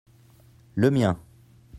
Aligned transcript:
le 0.73 0.89
mien. 0.89 1.19